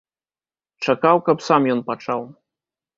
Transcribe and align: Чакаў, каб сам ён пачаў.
Чакаў, 0.87 1.23
каб 1.29 1.37
сам 1.51 1.61
ён 1.77 1.87
пачаў. 1.93 2.21